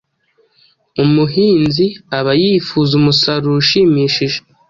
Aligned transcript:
Umuhinzi 1.03 1.85
aba 2.17 2.31
yifuza 2.43 2.91
umusaruro 2.99 3.55
ushimishije, 3.61 4.37